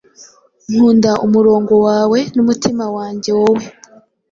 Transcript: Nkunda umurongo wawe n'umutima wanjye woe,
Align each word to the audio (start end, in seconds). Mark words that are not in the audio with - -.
Nkunda 0.71 1.11
umurongo 1.25 1.73
wawe 1.87 2.19
n'umutima 2.35 2.85
wanjye 2.95 3.31
woe, 3.41 3.65